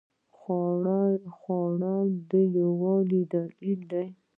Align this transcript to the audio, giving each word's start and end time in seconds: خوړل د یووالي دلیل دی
خوړل 1.37 2.07
د 2.29 2.31
یووالي 2.57 3.21
دلیل 3.33 3.81
دی 3.91 4.07